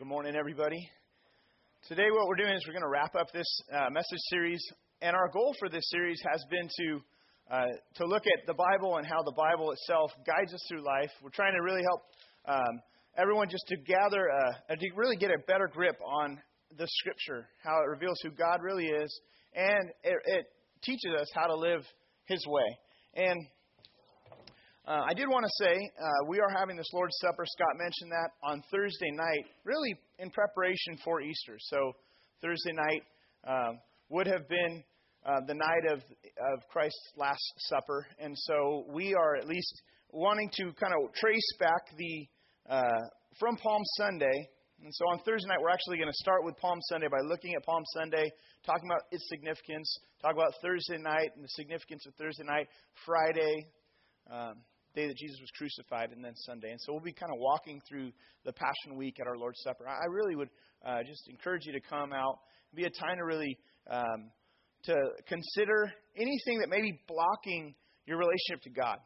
[0.00, 0.88] Good morning, everybody.
[1.86, 4.58] Today, what we're doing is we're going to wrap up this uh, message series,
[5.02, 7.00] and our goal for this series has been to
[7.54, 11.10] uh, to look at the Bible and how the Bible itself guides us through life.
[11.22, 12.00] We're trying to really help
[12.48, 12.80] um,
[13.18, 16.38] everyone just to gather, uh, to really get a better grip on
[16.78, 19.20] the Scripture, how it reveals who God really is,
[19.54, 20.46] and it, it
[20.82, 21.84] teaches us how to live
[22.24, 22.78] His way.
[23.16, 23.38] And
[24.86, 27.44] uh, I did want to say uh, we are having this Lord's Supper.
[27.44, 31.56] Scott mentioned that on Thursday night, really in preparation for Easter.
[31.58, 31.92] So
[32.40, 33.02] Thursday night
[33.46, 33.78] um,
[34.08, 34.82] would have been
[35.26, 39.82] uh, the night of of Christ's Last Supper, and so we are at least
[40.12, 42.26] wanting to kind of trace back the
[42.70, 43.00] uh,
[43.38, 44.48] from Palm Sunday.
[44.82, 47.52] And so on Thursday night, we're actually going to start with Palm Sunday by looking
[47.52, 48.32] at Palm Sunday,
[48.64, 52.66] talking about its significance, talk about Thursday night and the significance of Thursday night,
[53.04, 53.66] Friday,
[54.32, 54.54] um,
[54.94, 56.70] day that Jesus was crucified, and then Sunday.
[56.70, 58.12] And so we'll be kind of walking through
[58.44, 59.86] the Passion Week at our Lord's Supper.
[59.86, 60.50] I really would
[60.84, 62.38] uh, just encourage you to come out,
[62.74, 63.56] be a time to really
[63.90, 64.30] um,
[64.84, 64.94] to
[65.26, 67.74] consider anything that may be blocking
[68.06, 68.96] your relationship to God,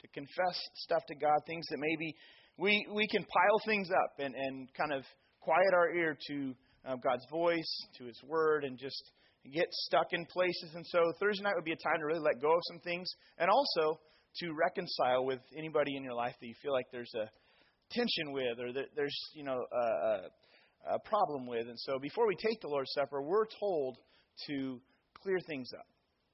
[0.00, 2.14] to confess stuff to God, things that maybe
[2.56, 5.04] we we can pile things up and and kind of
[5.40, 6.54] quiet our ear to
[6.86, 9.12] um, God's voice, to His Word, and just
[9.52, 10.72] get stuck in places.
[10.74, 13.08] And so Thursday night would be a time to really let go of some things,
[13.38, 14.00] and also
[14.40, 17.28] to reconcile with anybody in your life that you feel like there's a
[17.90, 21.68] tension with or that there's you know a, a problem with.
[21.68, 23.96] And so before we take the Lord's Supper, we're told
[24.48, 24.80] to
[25.22, 25.86] clear things up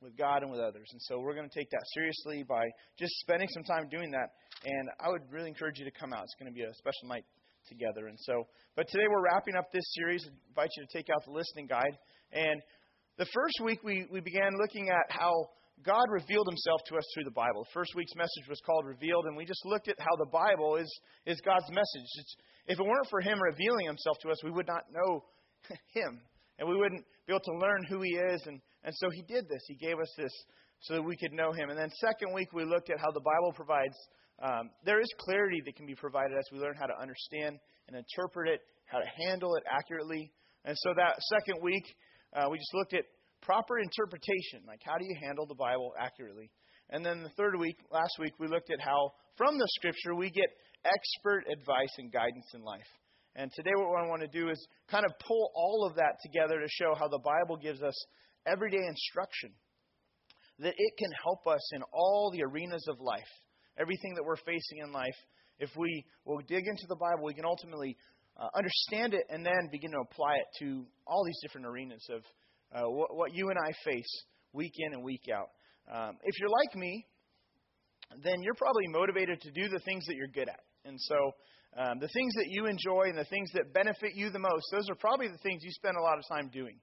[0.02, 0.88] with God and with others.
[0.92, 2.64] And so we're going to take that seriously by
[2.98, 4.32] just spending some time doing that.
[4.64, 6.24] And I would really encourage you to come out.
[6.24, 7.24] It's going to be a special night
[7.68, 8.08] together.
[8.08, 10.24] And so, but today we're wrapping up this series.
[10.26, 11.98] I invite you to take out the listening guide.
[12.32, 12.62] And
[13.18, 15.50] the first week we, we began looking at how
[15.84, 17.66] God revealed himself to us through the Bible.
[17.72, 20.90] First week's message was called Revealed, and we just looked at how the Bible is,
[21.26, 22.08] is God's message.
[22.18, 22.36] It's,
[22.66, 25.24] if it weren't for him revealing himself to us, we would not know
[25.94, 26.20] him,
[26.58, 28.42] and we wouldn't be able to learn who he is.
[28.46, 29.62] And, and so he did this.
[29.68, 30.32] He gave us this
[30.80, 31.70] so that we could know him.
[31.70, 33.96] And then, second week, we looked at how the Bible provides.
[34.42, 37.58] Um, there is clarity that can be provided as we learn how to understand
[37.88, 40.32] and interpret it, how to handle it accurately.
[40.64, 41.84] And so, that second week,
[42.34, 43.04] uh, we just looked at
[43.42, 44.62] proper interpretation.
[44.66, 46.50] Like, how do you handle the Bible accurately?
[46.90, 50.30] And then the third week, last week, we looked at how from the Scripture we
[50.30, 50.48] get
[50.84, 52.88] expert advice and guidance in life.
[53.36, 56.60] And today, what I want to do is kind of pull all of that together
[56.60, 57.94] to show how the Bible gives us
[58.46, 59.50] everyday instruction.
[60.58, 63.30] That it can help us in all the arenas of life,
[63.78, 65.16] everything that we're facing in life.
[65.58, 67.96] If we will dig into the Bible, we can ultimately
[68.36, 72.22] uh, understand it and then begin to apply it to all these different arenas of
[72.72, 75.50] uh, what, what, you and I face week in and week out.
[75.90, 77.06] Um, if you're like me,
[78.22, 80.60] then you're probably motivated to do the things that you're good at.
[80.84, 81.16] And so
[81.76, 84.88] um, the things that you enjoy and the things that benefit you the most, those
[84.90, 86.78] are probably the things you spend a lot of time doing.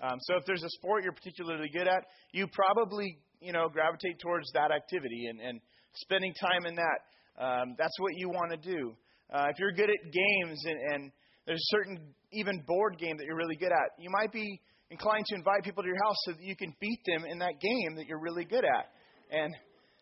[0.00, 4.18] Um, so if there's a sport you're particularly good at, you probably you know gravitate
[4.20, 5.60] towards that activity and, and
[5.94, 6.98] spending time in that.
[7.38, 8.94] Um, that's what you want to do.
[9.32, 11.12] Uh, if you're good at games and, and
[11.46, 14.60] there's a certain even board game that you're really good at, you might be
[14.90, 17.60] inclined to invite people to your house so that you can beat them in that
[17.60, 18.90] game that you're really good at.
[19.30, 19.54] And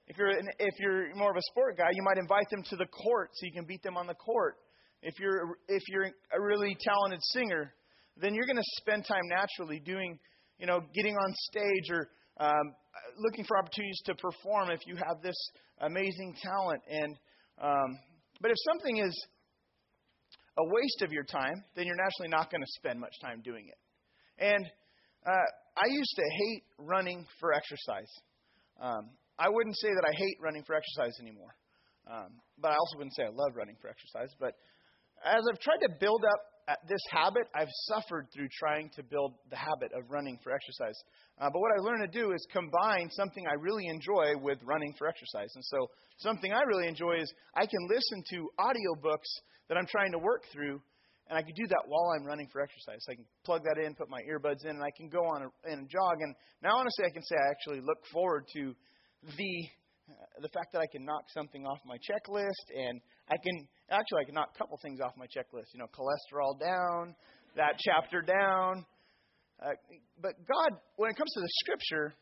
[0.07, 2.87] if you're if you're more of a sport guy, you might invite them to the
[2.87, 4.57] court so you can beat them on the court.
[5.03, 7.73] If you're if you're a really talented singer,
[8.17, 10.19] then you're going to spend time naturally doing,
[10.59, 12.09] you know, getting on stage or
[12.39, 12.75] um,
[13.19, 15.37] looking for opportunities to perform if you have this
[15.81, 16.83] amazing talent.
[16.89, 17.17] And
[17.61, 17.99] um,
[18.41, 19.27] but if something is
[20.59, 23.67] a waste of your time, then you're naturally not going to spend much time doing
[23.69, 23.79] it.
[24.39, 24.65] And
[25.27, 28.11] uh, I used to hate running for exercise.
[28.81, 31.55] Um, I wouldn't say that I hate running for exercise anymore.
[32.07, 34.33] Um, but I also wouldn't say I love running for exercise.
[34.39, 34.55] But
[35.25, 36.41] as I've tried to build up
[36.89, 40.97] this habit, I've suffered through trying to build the habit of running for exercise.
[41.39, 44.95] Uh, but what I learned to do is combine something I really enjoy with running
[44.99, 45.51] for exercise.
[45.55, 49.31] And so, something I really enjoy is I can listen to audiobooks
[49.69, 50.81] that I'm trying to work through
[51.29, 53.03] and I can do that while I'm running for exercise.
[53.11, 55.49] I can plug that in, put my earbuds in, and I can go on a,
[55.71, 56.21] and jog.
[56.21, 58.75] And now, honestly, I can say I actually look forward to
[59.37, 59.55] the
[60.09, 64.23] uh, the fact that I can knock something off my checklist, and I can actually
[64.23, 65.75] I can knock a couple things off my checklist.
[65.75, 67.15] You know, cholesterol down,
[67.57, 68.87] that chapter down.
[69.59, 69.75] Uh,
[70.21, 72.15] but God, when it comes to the Scripture,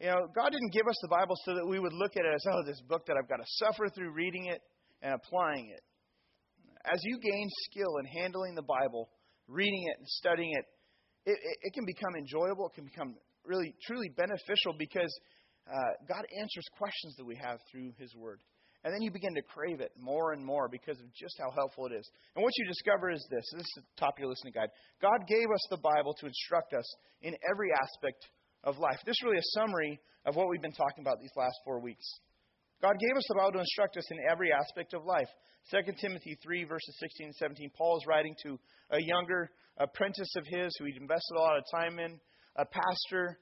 [0.00, 2.34] you know, God didn't give us the Bible so that we would look at it
[2.34, 4.62] as, oh, this book that I've got to suffer through reading it
[5.02, 5.82] and applying it
[6.92, 9.10] as you gain skill in handling the Bible,
[9.48, 10.64] reading it and studying it,
[11.26, 12.68] it, it, it can become enjoyable.
[12.68, 15.12] It can become really, truly beneficial because
[15.66, 18.40] uh, God answers questions that we have through His Word.
[18.84, 21.86] And then you begin to crave it more and more because of just how helpful
[21.86, 22.08] it is.
[22.36, 24.70] And what you discover is this this is the top of your listening guide.
[25.02, 26.86] God gave us the Bible to instruct us
[27.20, 28.22] in every aspect
[28.62, 28.98] of life.
[29.04, 32.06] This is really a summary of what we've been talking about these last four weeks.
[32.82, 35.28] God gave us the Bible to instruct us in every aspect of life.
[35.70, 38.58] 2 Timothy 3, verses 16 and 17, Paul is writing to
[38.90, 42.20] a younger apprentice of his who he'd invested a lot of time in,
[42.56, 43.38] a pastor,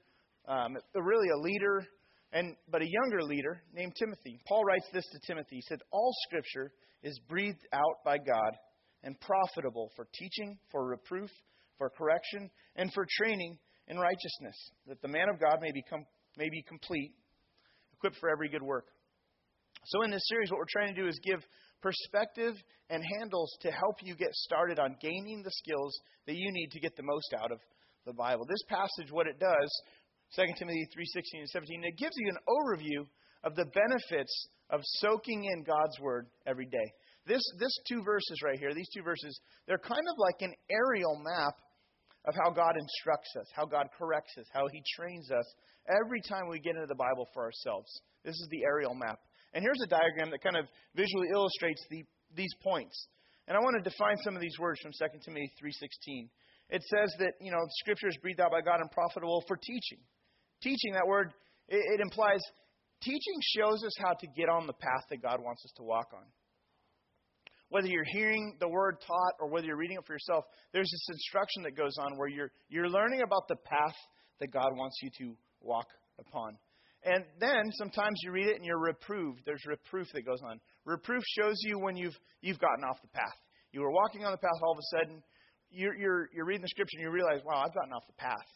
[0.47, 1.85] um, really a leader,
[2.31, 4.39] and but a younger leader named Timothy.
[4.47, 5.57] Paul writes this to Timothy.
[5.57, 6.71] He said, All scripture
[7.03, 8.51] is breathed out by God
[9.03, 11.29] and profitable for teaching, for reproof,
[11.77, 14.55] for correction, and for training in righteousness,
[14.87, 16.05] that the man of God may become
[16.37, 17.13] may be complete,
[17.93, 18.85] equipped for every good work.
[19.85, 21.45] So, in this series, what we're trying to do is give
[21.81, 22.55] perspective
[22.89, 25.95] and handles to help you get started on gaining the skills
[26.25, 27.59] that you need to get the most out of
[28.05, 28.45] the Bible.
[28.45, 29.69] This passage, what it does,
[30.35, 33.05] 2 Timothy 3:16 and 17, it gives you an overview
[33.43, 36.93] of the benefits of soaking in God's word every day.
[37.27, 41.21] This this two verses right here, these two verses, they're kind of like an aerial
[41.21, 41.53] map
[42.25, 45.45] of how God instructs us, how God corrects us, how he trains us
[45.87, 47.89] every time we get into the Bible for ourselves.
[48.23, 49.19] This is the aerial map.
[49.55, 52.03] And here's a diagram that kind of visually illustrates the,
[52.35, 53.07] these points.
[53.47, 56.27] And I want to define some of these words from 2 Timothy 3:16.
[56.69, 59.99] It says that, you know, scripture is breathed out by God and profitable for teaching.
[60.61, 61.31] Teaching, that word,
[61.69, 62.41] it, it implies
[63.01, 66.07] teaching shows us how to get on the path that God wants us to walk
[66.13, 66.25] on.
[67.69, 70.43] Whether you're hearing the word taught or whether you're reading it for yourself,
[70.73, 73.95] there's this instruction that goes on where you're you're learning about the path
[74.39, 75.87] that God wants you to walk
[76.19, 76.57] upon.
[77.05, 79.41] And then sometimes you read it and you're reproved.
[79.45, 80.59] There's reproof that goes on.
[80.85, 83.37] Reproof shows you when you've you've gotten off the path.
[83.71, 85.23] You were walking on the path, all of a sudden
[85.69, 88.49] you're you're, you're reading the scripture and you realize, wow, I've gotten off the path.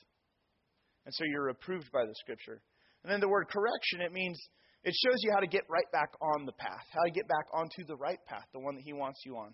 [1.06, 2.62] And so you're reproved by the scripture.
[3.04, 4.40] And then the word correction, it means
[4.84, 7.46] it shows you how to get right back on the path, how to get back
[7.54, 9.54] onto the right path, the one that He wants you on.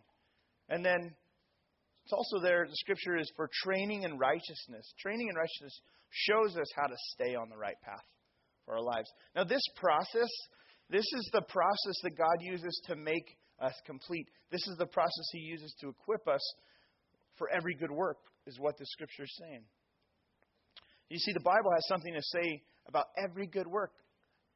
[0.69, 1.13] And then
[2.05, 4.93] it's also there, the scripture is for training in righteousness.
[4.99, 5.81] Training in righteousness
[6.11, 8.05] shows us how to stay on the right path
[8.65, 9.09] for our lives.
[9.35, 10.29] Now, this process,
[10.89, 14.27] this is the process that God uses to make us complete.
[14.51, 16.41] This is the process He uses to equip us
[17.37, 18.17] for every good work,
[18.47, 19.63] is what the scripture is saying.
[21.09, 23.91] You see, the Bible has something to say about every good work.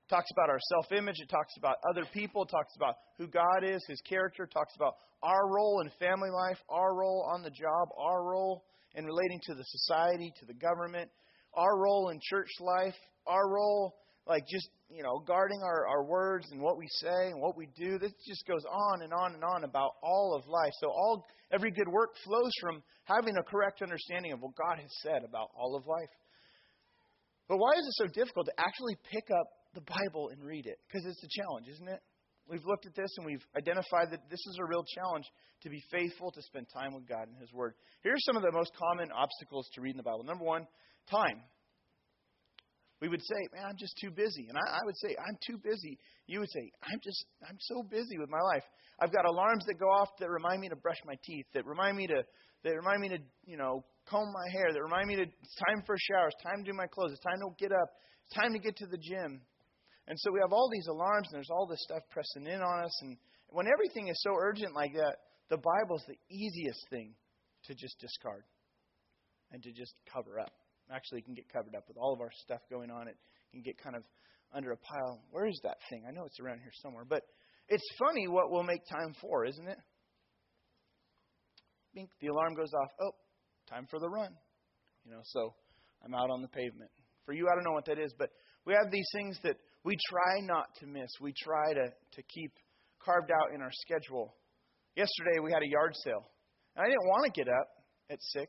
[0.05, 3.27] It talks about our self image, it talks about other people, it talks about who
[3.27, 7.43] God is, His character, it talks about our role in family life, our role on
[7.43, 8.63] the job, our role
[8.95, 11.09] in relating to the society, to the government,
[11.53, 12.95] our role in church life,
[13.29, 13.95] our role,
[14.27, 17.67] like just, you know, guarding our, our words and what we say and what we
[17.77, 17.97] do.
[17.97, 20.73] This just goes on and on and on about all of life.
[20.81, 24.91] So all every good work flows from having a correct understanding of what God has
[25.01, 26.09] said about all of life.
[27.47, 30.77] But why is it so difficult to actually pick up the Bible and read it?
[30.87, 31.99] Because it's a challenge, isn't it?
[32.47, 35.25] We've looked at this and we've identified that this is a real challenge
[35.61, 37.73] to be faithful to spend time with God and His Word.
[38.01, 40.23] Here's some of the most common obstacles to reading the Bible.
[40.23, 40.65] Number one,
[41.09, 41.41] time.
[43.01, 44.47] We would say, man, I'm just too busy.
[44.49, 45.97] And I, I would say, I'm too busy.
[46.27, 48.63] You would say, I'm just, I'm so busy with my life.
[48.99, 51.95] I've got alarms that go off that remind me to brush my teeth, that remind
[51.95, 52.23] me to,
[52.63, 55.81] that remind me to, you know, comb my hair, that remind me to, it's time
[55.85, 57.87] for a shower, it's time to do my clothes, it's time to get up,
[58.27, 59.39] it's time to get to the gym.
[60.07, 62.83] And so we have all these alarms and there's all this stuff pressing in on
[62.83, 62.95] us.
[63.01, 63.15] And
[63.47, 65.15] when everything is so urgent like that,
[65.49, 67.13] the Bible's the easiest thing
[67.65, 68.43] to just discard
[69.51, 70.51] and to just cover up
[70.91, 73.07] actually can get covered up with all of our stuff going on.
[73.07, 73.17] It
[73.51, 74.03] can get kind of
[74.53, 75.21] under a pile.
[75.31, 76.03] Where is that thing?
[76.07, 77.05] I know it's around here somewhere.
[77.07, 77.23] But
[77.67, 79.77] it's funny what we'll make time for, isn't it?
[81.93, 82.89] Bink, the alarm goes off.
[83.01, 83.11] Oh,
[83.69, 84.33] time for the run.
[85.05, 85.53] You know, so
[86.03, 86.91] I'm out on the pavement.
[87.25, 88.29] For you, I don't know what that is, but
[88.65, 91.09] we have these things that we try not to miss.
[91.21, 92.51] We try to, to keep
[93.03, 94.35] carved out in our schedule.
[94.95, 96.29] Yesterday, we had a yard sale.
[96.75, 97.67] And I didn't want to get up
[98.09, 98.47] at 6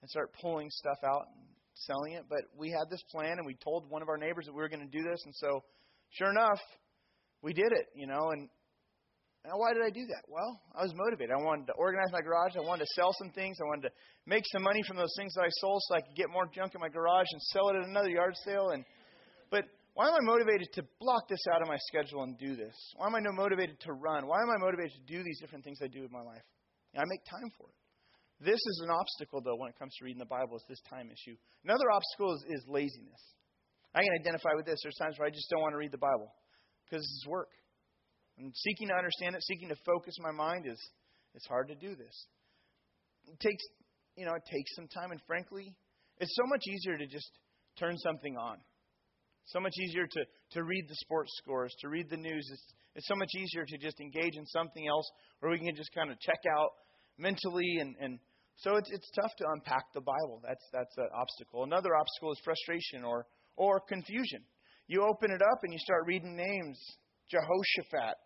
[0.00, 2.24] and start pulling stuff out and selling it.
[2.28, 4.68] But we had this plan, and we told one of our neighbors that we were
[4.68, 5.62] going to do this, and so
[6.10, 6.60] sure enough,
[7.42, 7.86] we did it.
[7.94, 8.48] You know, and
[9.44, 10.24] now why did I do that?
[10.28, 11.32] Well, I was motivated.
[11.32, 12.56] I wanted to organize my garage.
[12.56, 13.56] I wanted to sell some things.
[13.60, 13.92] I wanted to
[14.26, 16.74] make some money from those things that I sold, so I could get more junk
[16.74, 18.70] in my garage and sell it at another yard sale.
[18.70, 18.84] And
[19.50, 19.64] but
[19.94, 22.76] why am I motivated to block this out of my schedule and do this?
[22.96, 24.26] Why am I no motivated to run?
[24.26, 26.44] Why am I motivated to do these different things I do with my life?
[26.96, 27.79] I make time for it.
[28.40, 31.12] This is an obstacle, though, when it comes to reading the Bible, is this time
[31.12, 31.36] issue.
[31.64, 33.20] Another obstacle is, is laziness.
[33.94, 34.80] I can identify with this.
[34.82, 36.32] There's times where I just don't want to read the Bible
[36.88, 37.50] because it's work.
[38.38, 40.80] And seeking to understand it, seeking to focus my mind is
[41.34, 42.16] it's hard to do this.
[43.28, 43.62] It takes
[44.16, 45.74] you know, it takes some time and frankly,
[46.18, 47.30] it's so much easier to just
[47.78, 48.58] turn something on.
[49.46, 50.20] So much easier to,
[50.52, 52.46] to read the sports scores, to read the news.
[52.52, 52.66] It's,
[52.96, 56.10] it's so much easier to just engage in something else where we can just kind
[56.10, 56.68] of check out
[57.18, 58.18] mentally and, and
[58.60, 60.40] so it's it's tough to unpack the Bible.
[60.46, 61.64] That's that's an obstacle.
[61.64, 63.26] Another obstacle is frustration or
[63.56, 64.44] or confusion.
[64.86, 66.78] You open it up and you start reading names.
[67.30, 68.16] Jehoshaphat,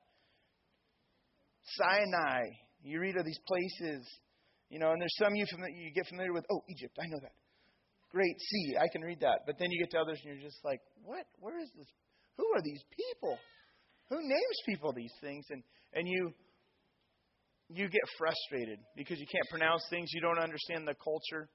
[1.79, 2.43] Sinai.
[2.83, 4.07] You read of these places,
[4.71, 6.45] you know, and there's some you familiar, you get familiar with.
[6.51, 7.33] Oh, Egypt, I know that.
[8.11, 9.41] Great Sea, I can read that.
[9.47, 11.27] But then you get to others and you're just like, what?
[11.39, 11.89] Where is this?
[12.39, 13.39] Who are these people?
[14.11, 15.47] Who names people these things?
[15.51, 15.63] And
[15.95, 16.33] and you
[17.69, 21.49] you get frustrated because you can't pronounce things, you don't understand the culture.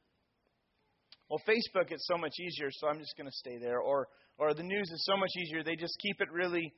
[1.29, 3.79] Well, Facebook it's so much easier, so I'm just going to stay there.
[3.79, 6.73] Or or the news is so much easier; they just keep it really.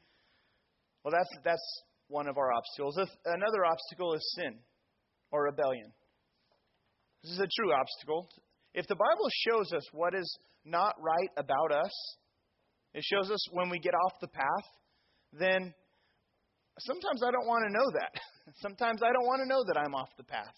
[1.04, 2.98] Well, that's that's one of our obstacles.
[3.26, 4.60] Another obstacle is sin
[5.32, 5.92] or rebellion.
[7.24, 8.28] This is a true obstacle.
[8.74, 11.92] If the Bible shows us what is not right about us,
[12.94, 14.68] it shows us when we get off the path,
[15.32, 15.74] then
[16.86, 18.14] sometimes I don't want to know that.
[18.62, 20.56] Sometimes I don't want to know that I'm off the path.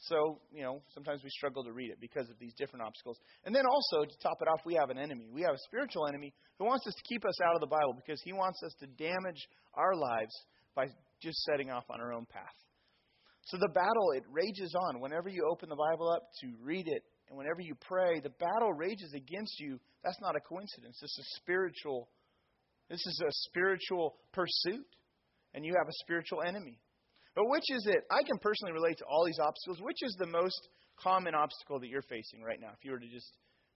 [0.00, 3.20] So, you know, sometimes we struggle to read it because of these different obstacles.
[3.44, 5.28] And then also, to top it off, we have an enemy.
[5.30, 7.92] We have a spiritual enemy who wants us to keep us out of the Bible
[7.94, 10.32] because he wants us to damage our lives
[10.74, 10.86] by
[11.20, 12.56] just setting off on our own path.
[13.44, 15.00] So the battle, it rages on.
[15.00, 18.72] Whenever you open the Bible up to read it, and whenever you pray, the battle
[18.72, 19.78] rages against you.
[20.02, 20.98] That's not a coincidence.
[21.00, 22.08] This is spiritual.
[22.90, 24.84] This is a spiritual pursuit
[25.54, 26.78] and you have a spiritual enemy.
[27.34, 28.02] But which is it?
[28.10, 29.80] I can personally relate to all these obstacles.
[29.80, 30.68] Which is the most
[30.98, 32.70] common obstacle that you're facing right now?
[32.76, 33.32] If you were to just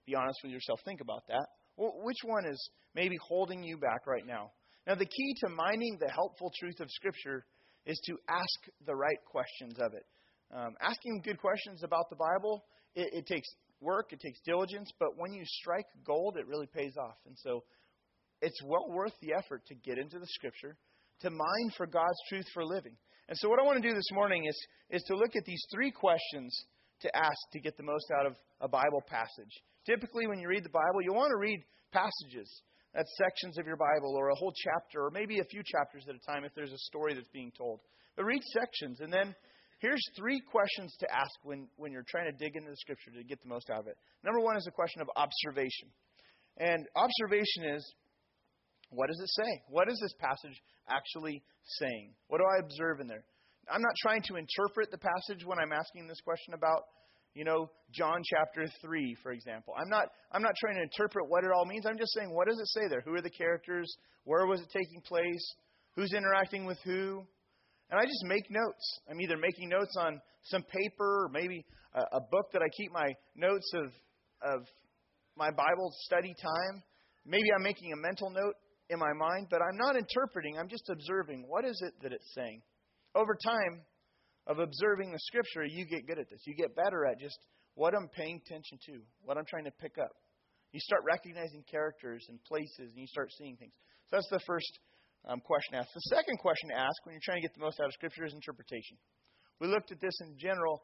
[0.06, 1.46] be honest with yourself, think about that.
[1.76, 4.50] Well, which one is maybe holding you back right now?
[4.86, 7.46] Now, the key to mining the helpful truth of Scripture
[7.86, 10.04] is to ask the right questions of it.
[10.52, 13.48] Um, asking good questions about the Bible, it, it takes
[13.80, 17.16] work, it takes diligence, but when you strike gold, it really pays off.
[17.26, 17.64] And so
[18.44, 20.76] it's well worth the effort to get into the Scripture,
[21.20, 22.96] to mine for God's truth for living.
[23.28, 25.64] And so, what I want to do this morning is, is to look at these
[25.72, 26.54] three questions
[27.00, 29.50] to ask to get the most out of a Bible passage.
[29.86, 32.48] Typically, when you read the Bible, you want to read passages.
[32.94, 36.14] That's sections of your Bible or a whole chapter or maybe a few chapters at
[36.14, 37.80] a time if there's a story that's being told.
[38.16, 39.00] But read sections.
[39.00, 39.34] And then
[39.80, 43.24] here's three questions to ask when, when you're trying to dig into the Scripture to
[43.24, 43.96] get the most out of it.
[44.22, 45.90] Number one is a question of observation.
[46.56, 47.94] And observation is
[48.94, 49.62] what does it say?
[49.68, 50.56] What is this passage
[50.88, 51.42] actually
[51.80, 52.14] saying?
[52.28, 53.24] What do I observe in there?
[53.70, 56.82] I'm not trying to interpret the passage when I'm asking this question about,
[57.34, 59.74] you know, John chapter 3, for example.
[59.76, 61.86] I'm not, I'm not trying to interpret what it all means.
[61.86, 63.02] I'm just saying, what does it say there?
[63.04, 63.90] Who are the characters?
[64.24, 65.54] Where was it taking place?
[65.96, 67.24] Who's interacting with who?
[67.90, 69.00] And I just make notes.
[69.10, 72.92] I'm either making notes on some paper or maybe a, a book that I keep
[72.92, 73.92] my notes of,
[74.42, 74.66] of
[75.36, 76.82] my Bible study time.
[77.26, 78.54] Maybe I'm making a mental note
[78.90, 81.44] in my mind, but I'm not interpreting, I'm just observing.
[81.48, 82.62] What is it that it's saying?
[83.14, 83.82] Over time
[84.46, 86.42] of observing the scripture, you get good at this.
[86.46, 87.38] You get better at just
[87.74, 90.12] what I'm paying attention to, what I'm trying to pick up.
[90.72, 93.72] You start recognizing characters and places, and you start seeing things.
[94.10, 94.68] So that's the first
[95.28, 95.94] um, question asked.
[95.94, 98.26] The second question to ask when you're trying to get the most out of Scripture
[98.26, 98.98] is interpretation.
[99.60, 100.82] We looked at this in general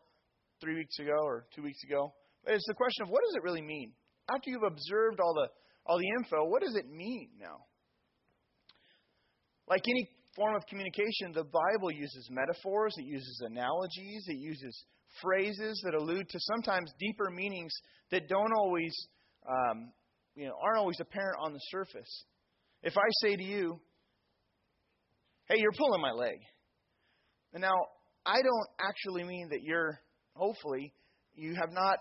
[0.61, 2.15] three weeks ago or two weeks ago.
[2.45, 3.93] But it's the question of what does it really mean?
[4.31, 5.49] After you've observed all the
[5.87, 7.67] all the info, what does it mean now?
[9.71, 14.85] Like any form of communication, the Bible uses metaphors, it uses analogies, it uses
[15.23, 17.73] phrases that allude to sometimes deeper meanings
[18.11, 18.93] that don't always,
[19.49, 19.93] um,
[20.35, 22.25] you know, aren't always apparent on the surface.
[22.83, 23.81] If I say to you,
[25.47, 26.41] "Hey, you're pulling my leg,"
[27.53, 27.75] and now
[28.27, 30.01] I don't actually mean that you're,
[30.35, 30.93] hopefully,
[31.35, 31.99] you have not,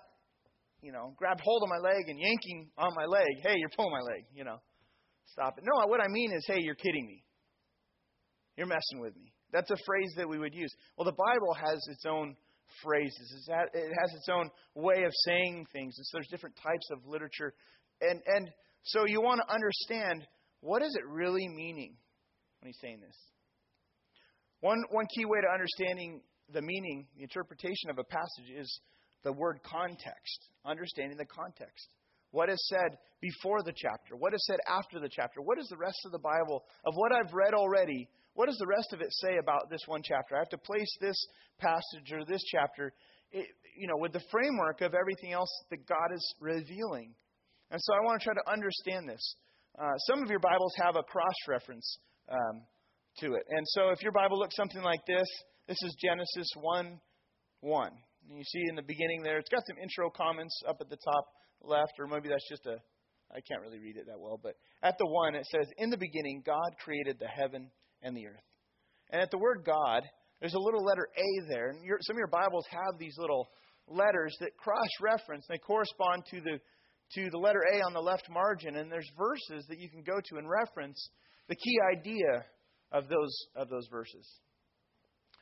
[0.82, 3.28] you know, grabbed hold of my leg and yanking on my leg.
[3.44, 4.26] Hey, you're pulling my leg.
[4.34, 4.58] You know,
[5.28, 5.64] stop it.
[5.64, 7.24] No, what I mean is, hey, you're kidding me.
[8.60, 9.32] You're messing with me.
[9.54, 10.70] That's a phrase that we would use.
[10.98, 12.36] Well, the Bible has its own
[12.84, 13.48] phrases.
[13.48, 15.96] It has its own way of saying things.
[15.98, 17.54] And so there's different types of literature.
[18.02, 18.50] And, and
[18.84, 20.28] so you want to understand
[20.60, 21.96] what is it really meaning
[22.60, 23.16] when he's saying this?
[24.60, 26.20] One, one key way to understanding
[26.52, 28.82] the meaning, the interpretation of a passage is
[29.24, 31.88] the word context, understanding the context.
[32.32, 34.18] What is said before the chapter?
[34.18, 35.42] What is said after the chapter?
[35.42, 38.68] What is the rest of the Bible of what I've read already what does the
[38.68, 40.34] rest of it say about this one chapter?
[40.34, 41.28] I have to place this
[41.60, 42.94] passage or this chapter,
[43.34, 47.14] you know, with the framework of everything else that God is revealing.
[47.70, 49.36] And so I want to try to understand this.
[49.78, 51.98] Uh, some of your Bibles have a cross reference
[52.32, 52.64] um,
[53.20, 53.44] to it.
[53.50, 55.28] And so if your Bible looks something like this,
[55.68, 56.98] this is Genesis 1
[57.60, 57.92] 1.
[58.30, 60.98] And you see in the beginning there, it's got some intro comments up at the
[61.04, 61.26] top
[61.62, 62.78] left, or maybe that's just a
[63.32, 65.98] I can't really read it that well, but at the 1 it says, In the
[65.98, 67.70] beginning, God created the heaven
[68.02, 68.44] and the earth.
[69.12, 70.04] And at the word God,
[70.40, 71.70] there's a little letter A there.
[71.70, 73.48] And your, some of your Bibles have these little
[73.88, 75.46] letters that cross reference.
[75.50, 76.60] They correspond to the,
[77.16, 78.76] to the letter A on the left margin.
[78.76, 81.10] And there's verses that you can go to and reference
[81.48, 82.46] the key idea
[82.92, 84.28] of those, of those verses.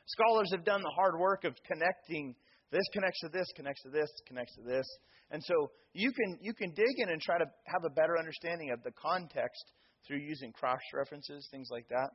[0.06, 2.34] Scholars have done the hard work of connecting
[2.70, 4.86] this connects to this, connects to this, connects to this.
[5.30, 8.70] And so you can, you can dig in and try to have a better understanding
[8.70, 9.72] of the context
[10.06, 12.10] through using cross references, things like that.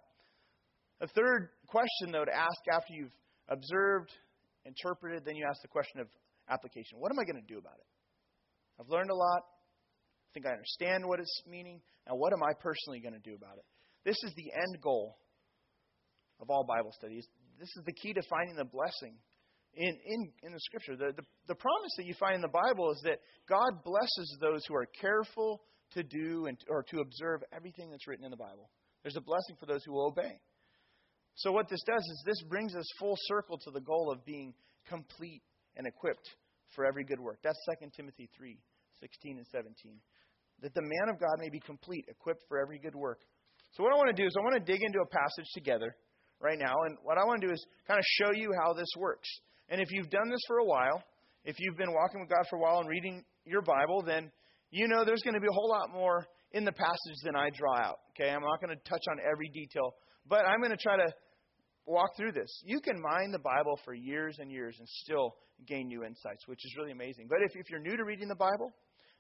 [1.04, 3.12] A third question, though, to ask after you've
[3.50, 4.08] observed,
[4.64, 6.08] interpreted, then you ask the question of
[6.48, 6.96] application.
[6.98, 7.88] What am I going to do about it?
[8.80, 9.44] I've learned a lot.
[9.44, 11.82] I think I understand what it's meaning.
[12.08, 13.66] Now, what am I personally going to do about it?
[14.06, 15.20] This is the end goal
[16.40, 17.28] of all Bible studies.
[17.60, 19.20] This is the key to finding the blessing
[19.76, 20.96] in, in, in the Scripture.
[20.96, 23.20] The, the, the promise that you find in the Bible is that
[23.50, 25.62] God blesses those who are careful
[26.00, 28.72] to do and, or to observe everything that's written in the Bible.
[29.04, 30.40] There's a blessing for those who will obey.
[31.36, 34.54] So, what this does is this brings us full circle to the goal of being
[34.88, 35.42] complete
[35.76, 36.30] and equipped
[36.76, 37.40] for every good work.
[37.44, 38.58] That's 2 Timothy 3
[39.00, 39.74] 16 and 17.
[40.62, 43.20] That the man of God may be complete, equipped for every good work.
[43.72, 45.96] So, what I want to do is I want to dig into a passage together
[46.40, 46.76] right now.
[46.86, 49.28] And what I want to do is kind of show you how this works.
[49.70, 51.02] And if you've done this for a while,
[51.46, 54.32] if you've been walking with God for a while and reading your Bible, then
[54.70, 57.50] you know there's going to be a whole lot more in the passage than I
[57.50, 58.00] draw out.
[58.12, 59.96] Okay, I'm not going to touch on every detail,
[60.28, 61.08] but I'm going to try to
[61.86, 62.50] walk through this.
[62.66, 65.36] You can mine the Bible for years and years and still
[65.68, 67.28] gain new insights, which is really amazing.
[67.30, 68.72] But if, if you're new to reading the Bible,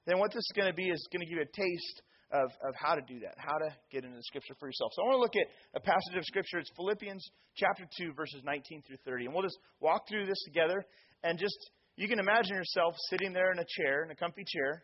[0.05, 2.49] then what this is going to be is going to give you a taste of,
[2.67, 4.91] of how to do that, how to get into the Scripture for yourself.
[4.95, 6.57] So I want to look at a passage of Scripture.
[6.57, 7.23] It's Philippians
[7.55, 9.25] chapter 2, verses 19 through 30.
[9.25, 10.83] And we'll just walk through this together
[11.23, 11.57] and just,
[11.95, 14.83] you can imagine yourself sitting there in a chair, in a comfy chair,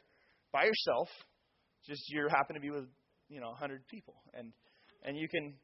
[0.54, 1.10] by yourself.
[1.88, 2.86] Just you happen to be with,
[3.30, 4.16] you know, 100 people.
[4.34, 4.54] And,
[5.04, 5.56] and you can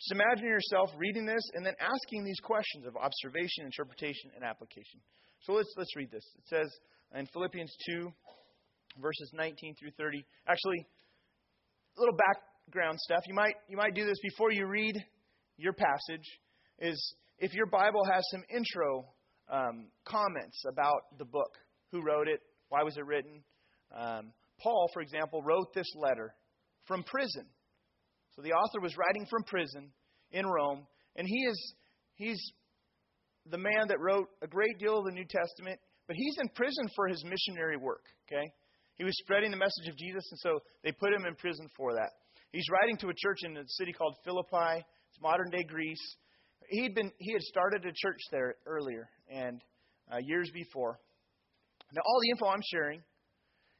[0.00, 5.00] just imagine yourself reading this and then asking these questions of observation, interpretation, and application.
[5.42, 6.24] So let's, let's read this.
[6.38, 6.72] It says
[7.14, 8.10] in Philippians 2,
[8.98, 10.24] verses 19 through 30.
[10.48, 10.86] Actually,
[11.96, 13.20] a little background stuff.
[13.26, 14.96] You might you might do this before you read
[15.58, 16.26] your passage.
[16.78, 19.04] Is if your Bible has some intro
[19.52, 21.52] um, comments about the book,
[21.92, 23.42] who wrote it, why was it written.
[23.96, 26.34] Um, Paul, for example, wrote this letter
[26.86, 27.46] from prison.
[28.36, 29.90] So the author was writing from prison
[30.32, 31.74] in Rome, and he is
[32.14, 32.40] he's
[33.50, 36.88] the man that wrote a great deal of the New Testament, but he's in prison
[36.94, 38.04] for his missionary work.
[38.26, 38.50] Okay,
[38.94, 41.94] he was spreading the message of Jesus, and so they put him in prison for
[41.94, 42.10] that.
[42.52, 44.84] He's writing to a church in a city called Philippi.
[45.10, 46.16] It's modern day Greece.
[46.68, 49.60] He'd been he had started a church there earlier and
[50.12, 50.98] uh, years before.
[51.92, 53.02] Now, all the info I'm sharing,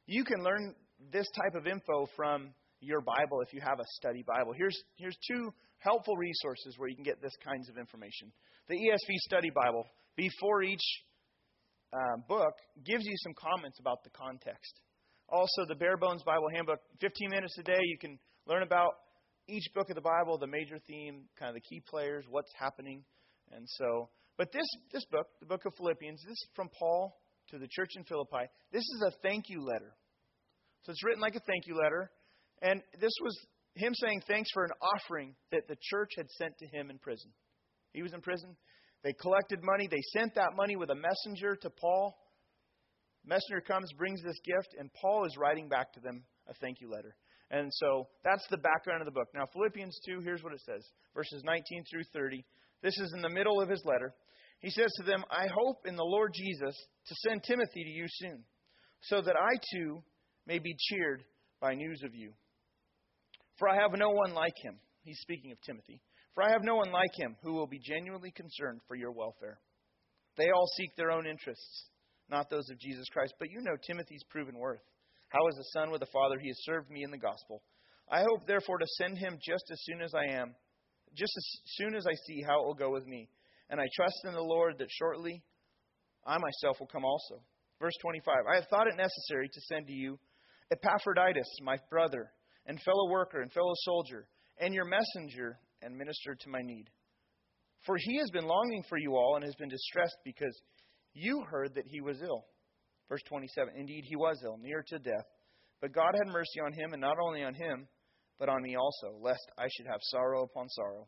[0.05, 0.75] you can learn
[1.11, 4.53] this type of info from your Bible if you have a study Bible.
[4.57, 8.31] Here's here's two helpful resources where you can get this kinds of information.
[8.67, 10.83] The ESV Study Bible before each
[11.93, 12.53] uh, book
[12.85, 14.79] gives you some comments about the context
[15.31, 16.79] also the Bare Bones Bible Handbook.
[16.99, 18.91] 15 minutes a day, you can learn about
[19.47, 23.03] each book of the Bible, the major theme, kind of the key players, what's happening.
[23.51, 27.17] And so, but this, this book, the book of Philippians, this is from Paul
[27.49, 28.49] to the church in Philippi.
[28.71, 29.95] This is a thank you letter.
[30.83, 32.11] So it's written like a thank you letter.
[32.61, 33.37] And this was
[33.75, 37.31] him saying thanks for an offering that the church had sent to him in prison.
[37.93, 38.55] He was in prison.
[39.03, 39.87] They collected money.
[39.89, 42.15] They sent that money with a messenger to Paul.
[43.25, 46.89] Messenger comes, brings this gift, and Paul is writing back to them a thank you
[46.89, 47.15] letter.
[47.49, 49.27] And so that's the background of the book.
[49.33, 50.83] Now, Philippians 2, here's what it says
[51.15, 52.43] verses 19 through 30.
[52.81, 54.13] This is in the middle of his letter.
[54.59, 56.75] He says to them, I hope in the Lord Jesus
[57.07, 58.43] to send Timothy to you soon,
[59.01, 60.03] so that I too
[60.47, 61.23] may be cheered
[61.59, 62.33] by news of you.
[63.61, 64.75] For I have no one like him.
[65.03, 66.01] He's speaking of Timothy.
[66.33, 69.59] For I have no one like him who will be genuinely concerned for your welfare.
[70.35, 71.85] They all seek their own interests
[72.31, 73.35] not those of Jesus Christ.
[73.37, 74.81] But you know Timothy's proven worth.
[75.29, 77.61] How, as a son with a father, he has served me in the gospel.
[78.09, 80.55] I hope, therefore, to send him just as soon as I am,
[81.15, 83.29] just as soon as I see how it will go with me.
[83.69, 85.43] And I trust in the Lord that shortly
[86.25, 87.41] I myself will come also.
[87.79, 90.19] Verse 25 I have thought it necessary to send to you
[90.71, 92.31] Epaphroditus, my brother,
[92.65, 94.27] and fellow worker, and fellow soldier,
[94.59, 96.85] and your messenger and minister to my need.
[97.85, 100.55] For he has been longing for you all and has been distressed because
[101.13, 102.45] you heard that he was ill.
[103.09, 105.25] Verse 27 Indeed, he was ill, near to death.
[105.81, 107.87] But God had mercy on him, and not only on him,
[108.39, 111.07] but on me also, lest I should have sorrow upon sorrow.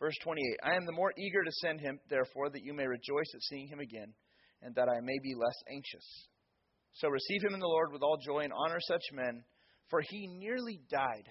[0.00, 3.30] Verse 28 I am the more eager to send him, therefore, that you may rejoice
[3.34, 4.14] at seeing him again,
[4.62, 6.28] and that I may be less anxious.
[6.94, 9.42] So receive him in the Lord with all joy and honor such men,
[9.90, 11.28] for he nearly died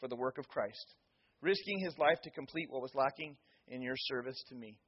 [0.00, 0.94] for the work of Christ,
[1.40, 3.36] risking his life to complete what was lacking
[3.68, 4.78] in your service to me.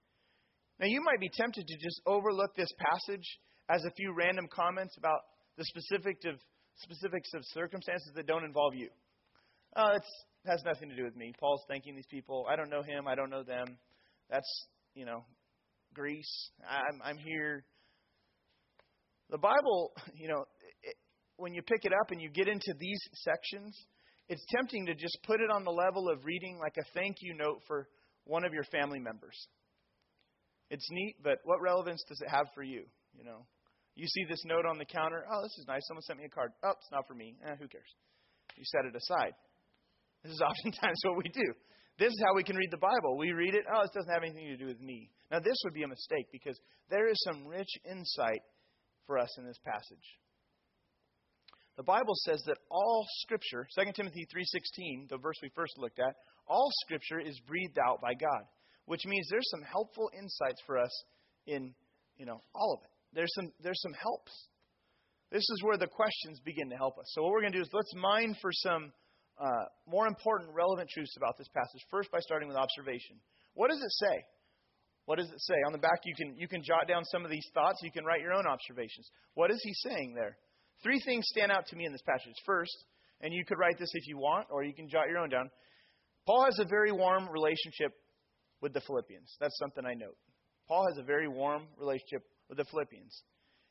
[0.80, 3.24] Now, you might be tempted to just overlook this passage
[3.70, 5.20] as a few random comments about
[5.56, 6.34] the specific of,
[6.76, 8.88] specifics of circumstances that don't involve you.
[9.76, 10.02] Uh, oh, it
[10.50, 11.32] has nothing to do with me.
[11.38, 12.46] Paul's thanking these people.
[12.50, 13.06] I don't know him.
[13.06, 13.66] I don't know them.
[14.30, 15.24] That's, you know,
[15.94, 16.50] Greece.
[16.68, 17.64] I'm, I'm here.
[19.30, 20.44] The Bible, you know,
[21.36, 23.76] when you pick it up and you get into these sections,
[24.28, 27.34] it's tempting to just put it on the level of reading like a thank you
[27.34, 27.88] note for
[28.24, 29.36] one of your family members.
[30.70, 32.84] It's neat, but what relevance does it have for you?
[33.16, 33.46] You know,
[33.94, 35.24] you see this note on the counter.
[35.30, 35.82] Oh, this is nice.
[35.86, 36.52] Someone sent me a card.
[36.64, 37.36] Oh, it's not for me.
[37.44, 37.90] Eh, who cares?
[38.56, 39.34] You set it aside.
[40.22, 41.52] This is oftentimes what we do.
[41.98, 43.16] This is how we can read the Bible.
[43.16, 43.64] We read it.
[43.70, 45.10] Oh, this doesn't have anything to do with me.
[45.30, 46.58] Now, this would be a mistake because
[46.90, 48.42] there is some rich insight
[49.06, 50.06] for us in this passage.
[51.76, 56.14] The Bible says that all scripture, 2 Timothy 3:16, the verse we first looked at,
[56.46, 58.46] all scripture is breathed out by God,
[58.86, 61.04] which means there's some helpful insights for us
[61.46, 61.74] in,
[62.16, 62.90] you know, all of it.
[63.12, 64.48] There's some there's some helps.
[65.30, 67.06] This is where the questions begin to help us.
[67.08, 68.92] So what we're going to do is let's mine for some
[69.38, 71.82] uh, more important, relevant truths about this passage.
[71.90, 73.18] First, by starting with observation.
[73.54, 74.22] What does it say?
[75.06, 75.54] What does it say?
[75.66, 77.80] On the back, you can, you can jot down some of these thoughts.
[77.82, 79.08] You can write your own observations.
[79.34, 80.36] What is he saying there?
[80.84, 82.36] Three things stand out to me in this passage.
[82.46, 82.76] First,
[83.20, 85.50] and you could write this if you want, or you can jot your own down.
[86.26, 87.92] Paul has a very warm relationship
[88.60, 89.34] with the Philippians.
[89.40, 90.16] That's something I note.
[90.68, 93.22] Paul has a very warm relationship with the Philippians.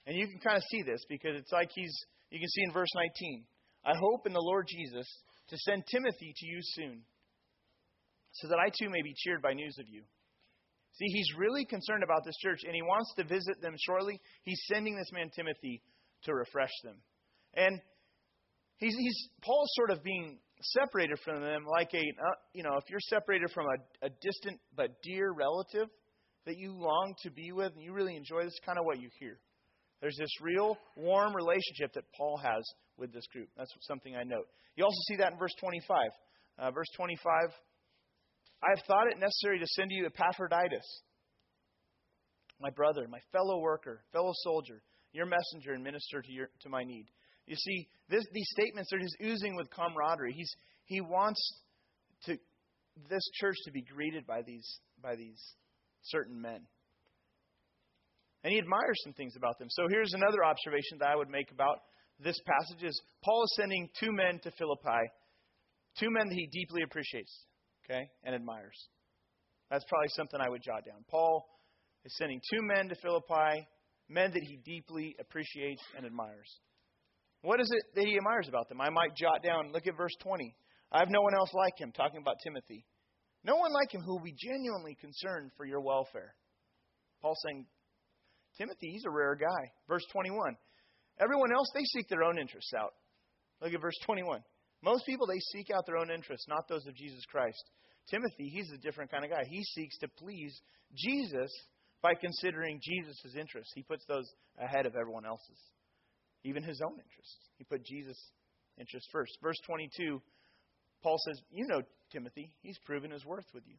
[0.06, 1.96] And you can kind of see this because it's like he's,
[2.30, 3.46] you can see in verse 19,
[3.86, 5.08] I hope in the Lord Jesus
[5.50, 7.02] to send Timothy to you soon,
[8.34, 10.02] so that I too may be cheered by news of you.
[10.94, 14.20] See, he's really concerned about this church, and he wants to visit them shortly.
[14.44, 15.82] He's sending this man Timothy
[16.26, 16.96] to refresh them.
[17.56, 17.80] And
[18.78, 22.84] he's, he's Paul's sort of being separated from them like a, uh, you know, if
[22.90, 25.88] you're separated from a, a distant but dear relative
[26.46, 29.10] that you long to be with and you really enjoy, this kind of what you
[29.20, 29.40] hear.
[30.02, 32.64] There's this real warm relationship that Paul has
[32.98, 33.48] with this group.
[33.58, 34.48] That's something I note.
[34.76, 35.98] You also see that in verse 25.
[36.60, 37.50] Uh, verse 25
[38.64, 40.86] I have thought it necessary to send to you Epaphroditus,
[42.62, 44.82] my brother, my fellow worker, fellow soldier,
[45.14, 47.06] your messenger and minister to, your, to my need.
[47.46, 50.34] You see, this, these statements are just oozing with camaraderie.
[50.34, 50.52] He's,
[50.86, 51.40] he wants
[52.26, 52.38] to,
[53.10, 54.68] this church to be greeted by these,
[55.02, 55.42] by these
[56.04, 56.62] certain men.
[58.44, 59.68] And he admires some things about them.
[59.70, 61.80] So here's another observation that I would make about
[62.20, 65.04] this passage is Paul is sending two men to Philippi,
[66.00, 67.46] two men that he deeply appreciates
[67.86, 68.78] okay, and admires.
[69.70, 71.04] That's probably something I would jot down.
[71.10, 71.46] Paul
[72.06, 73.68] is sending two men to Philippi,
[74.10, 76.50] men that he deeply appreciates and admires.
[77.42, 78.80] What is it that he admires about them?
[78.80, 80.56] I might jot down, look at verse 20.
[80.92, 82.86] I have no one else like him, talking about Timothy.
[83.44, 86.34] No one like him who will be genuinely concerned for your welfare.
[87.22, 87.66] Paul saying,
[88.58, 89.72] Timothy, he's a rare guy.
[89.88, 90.56] Verse 21.
[91.20, 92.94] Everyone else, they seek their own interests out.
[93.62, 94.40] Look at verse 21.
[94.84, 97.64] Most people, they seek out their own interests, not those of Jesus Christ.
[98.10, 99.44] Timothy, he's a different kind of guy.
[99.50, 100.54] He seeks to please
[100.96, 101.52] Jesus
[102.04, 103.72] by considering Jesus' interests.
[103.74, 105.58] He puts those ahead of everyone else's,
[106.44, 107.40] even his own interests.
[107.58, 108.20] He put Jesus'
[108.78, 109.32] interests first.
[109.42, 110.22] Verse 22,
[111.02, 113.78] Paul says, You know Timothy, he's proven his worth with you.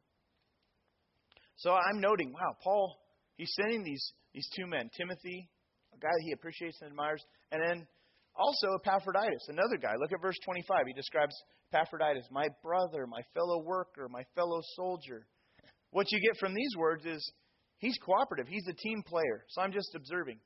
[1.56, 2.96] So I'm noting, wow, Paul,
[3.36, 5.48] he's sending these, these two men, Timothy,
[5.94, 7.86] a guy he appreciates and admires, and then
[8.36, 9.92] also, Epaphroditus, another guy.
[10.00, 10.86] Look at verse 25.
[10.88, 11.34] He describes
[11.72, 15.26] Epaphroditus, my brother, my fellow worker, my fellow soldier.
[15.90, 17.32] What you get from these words is
[17.78, 19.44] he's cooperative, he's a team player.
[19.48, 20.38] So I'm just observing.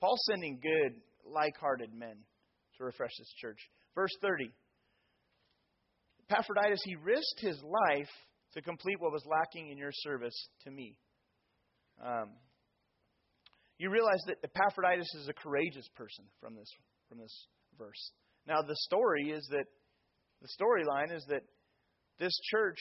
[0.00, 2.16] Paul's sending good, like hearted men
[2.78, 3.58] to refresh this church.
[3.94, 4.50] Verse 30.
[6.30, 8.08] Epaphroditus, he risked his life
[8.54, 10.96] to complete what was lacking in your service to me.
[12.04, 12.30] Um,
[13.78, 16.70] you realize that Epaphroditus is a courageous person from this
[17.08, 17.46] from this
[17.78, 18.12] verse.
[18.46, 19.64] Now, the story is that
[20.40, 21.42] the storyline is that
[22.18, 22.78] this church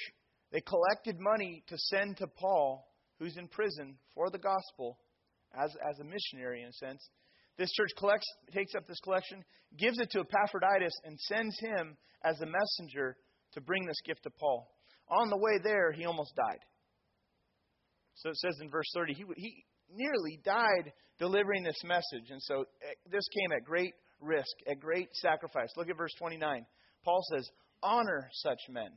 [0.52, 2.89] they collected money to send to Paul,
[3.20, 4.98] who's in prison for the gospel,
[5.54, 7.08] as as a missionary in a sense.
[7.58, 9.44] This church collects, takes up this collection,
[9.78, 13.18] gives it to Epaphroditus, and sends him as a messenger
[13.54, 14.70] to bring this gift to Paul.
[15.10, 16.60] On the way there, he almost died.
[18.16, 22.30] So it says in verse 30, he, he nearly died delivering this message.
[22.30, 25.70] And so eh, this came at great risk, at great sacrifice.
[25.78, 26.66] Look at verse 29.
[27.04, 27.50] Paul says,
[27.82, 28.92] Honor such men.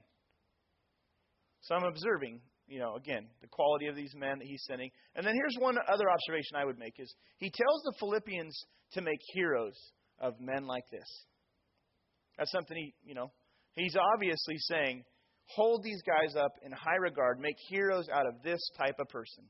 [1.62, 4.90] So I'm observing you know, again, the quality of these men that he's sending.
[5.14, 8.56] And then here's one other observation I would make is he tells the Philippians
[8.92, 9.78] to make heroes
[10.18, 11.26] of men like this.
[12.38, 13.30] That's something he, you know,
[13.74, 15.04] he's obviously saying,
[15.46, 19.44] hold these guys up in high regard, make heroes out of this type of person.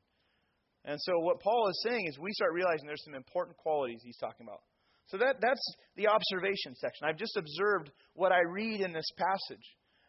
[0.85, 4.19] And so what Paul is saying is we start realizing there's some important qualities he's
[4.19, 4.63] talking about.
[5.07, 5.63] So that, that's
[5.97, 7.07] the observation section.
[7.07, 9.65] I've just observed what I read in this passage.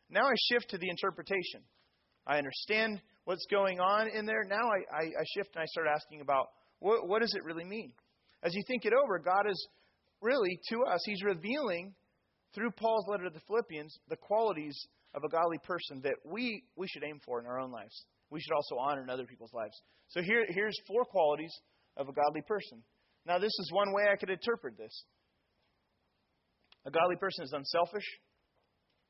[0.09, 1.61] Now I shift to the interpretation.
[2.25, 4.43] I understand what's going on in there.
[4.43, 6.47] Now I, I, I shift and I start asking about
[6.79, 7.91] what, what does it really mean?
[8.43, 9.67] As you think it over, God is
[10.21, 11.93] really, to us, He's revealing
[12.53, 14.77] through Paul's letter to the Philippians the qualities
[15.13, 18.05] of a godly person that we, we should aim for in our own lives.
[18.29, 19.79] We should also honor in other people's lives.
[20.09, 21.53] So here, here's four qualities
[21.97, 22.83] of a godly person.
[23.25, 25.03] Now, this is one way I could interpret this.
[26.85, 28.03] A godly person is unselfish,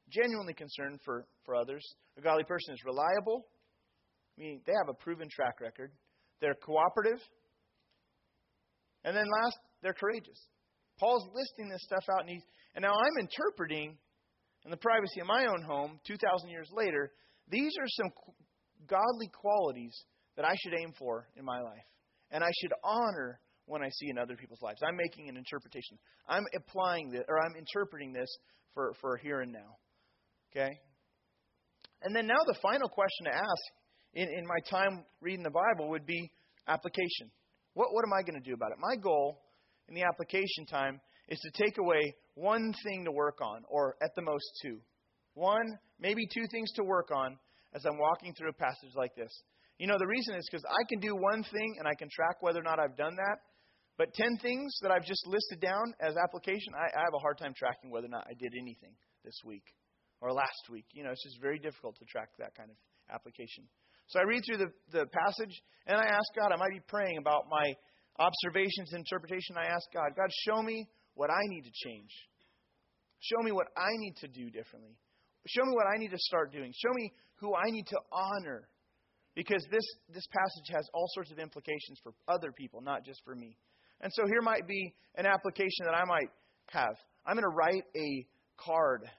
[0.09, 1.83] genuinely concerned for, for others.
[2.17, 3.45] A godly person is reliable,
[4.37, 5.91] I mean, they have a proven track record.
[6.41, 7.19] They're cooperative.
[9.03, 10.39] And then last, they're courageous.
[10.99, 12.43] Paul's listing this stuff out, and, he's,
[12.75, 13.97] and now I'm interpreting
[14.65, 17.11] in the privacy of my own home, 2,000 years later,
[17.49, 18.11] these are some
[18.87, 19.95] godly qualities
[20.37, 21.85] that I should aim for in my life.
[22.31, 24.81] And I should honor when I see in other people's lives.
[24.85, 25.97] I'm making an interpretation.
[26.27, 28.29] I'm applying this, or I'm interpreting this
[28.73, 29.77] for, for here and now.
[30.55, 30.79] Okay?
[32.03, 33.63] And then now the final question to ask
[34.13, 36.31] in, in my time reading the Bible would be
[36.67, 37.31] application.
[37.73, 38.77] What, what am I going to do about it?
[38.79, 39.41] My goal
[39.87, 44.11] in the application time is to take away one thing to work on, or at
[44.15, 44.77] the most two.
[45.33, 47.37] One, maybe two things to work on
[47.73, 49.31] as I'm walking through a passage like this.
[49.79, 52.37] You know, the reason is because I can do one thing and I can track
[52.41, 53.37] whether or not I've done that.
[53.97, 57.37] But 10 things that I've just listed down as application, I, I have a hard
[57.37, 59.63] time tracking whether or not I did anything this week
[60.23, 60.85] or last week.
[60.93, 62.77] You know, it's just very difficult to track that kind of
[63.13, 63.67] application.
[64.07, 65.51] So I read through the, the passage
[65.85, 67.73] and I ask God, I might be praying about my
[68.17, 69.59] observations and interpretation.
[69.59, 72.09] I ask God, God, show me what I need to change.
[73.19, 74.95] Show me what I need to do differently.
[75.47, 76.71] Show me what I need to start doing.
[76.71, 78.69] Show me who I need to honor.
[79.35, 79.83] Because this,
[80.13, 83.57] this passage has all sorts of implications for other people, not just for me.
[83.99, 86.29] And so here might be an application that I might
[86.67, 86.95] have.
[87.25, 89.09] I'm going to write a card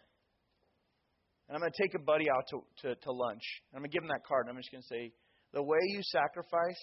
[1.48, 3.42] and I'm going to take a buddy out to, to, to lunch.
[3.72, 5.12] I'm going to give him that card, and I'm just going to say,
[5.52, 6.80] The way you sacrifice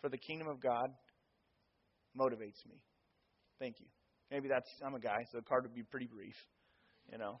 [0.00, 0.90] for the kingdom of God
[2.18, 2.82] motivates me.
[3.60, 3.86] Thank you.
[4.30, 6.34] Maybe that's, I'm a guy, so the card would be pretty brief,
[7.10, 7.38] you know.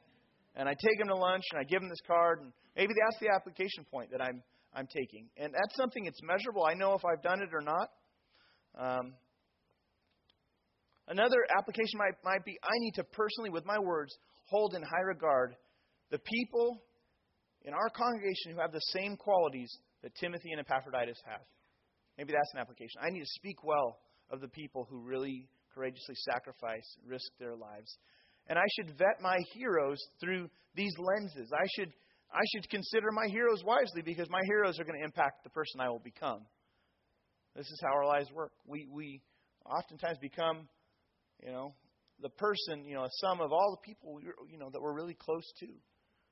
[0.54, 3.18] And I take him to lunch, and I give him this card, and maybe that's
[3.18, 4.42] the application point that I'm,
[4.74, 5.26] I'm taking.
[5.36, 6.64] And that's something that's measurable.
[6.64, 7.88] I know if I've done it or not.
[8.78, 9.14] Um,
[11.08, 14.14] another application might, might be I need to personally, with my words,
[14.46, 15.56] hold in high regard
[16.12, 16.84] the people
[17.64, 19.72] in our congregation who have the same qualities
[20.02, 21.40] that Timothy and Epaphroditus have.
[22.18, 23.00] Maybe that's an application.
[23.02, 23.98] I need to speak well
[24.30, 27.96] of the people who really courageously sacrifice, risk their lives.
[28.48, 31.50] And I should vet my heroes through these lenses.
[31.52, 31.88] I should,
[32.30, 35.80] I should consider my heroes wisely because my heroes are going to impact the person
[35.80, 36.44] I will become.
[37.56, 38.52] This is how our lives work.
[38.66, 39.22] We, we
[39.64, 40.68] oftentimes become,
[41.42, 41.74] you know,
[42.20, 44.94] the person, you know, a sum of all the people, we, you know, that we're
[44.94, 45.66] really close to.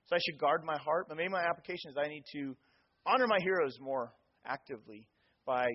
[0.06, 1.06] So I should guard my heart.
[1.08, 2.56] But maybe my application is I need to
[3.06, 4.12] honor my heroes more
[4.44, 5.08] actively
[5.46, 5.66] by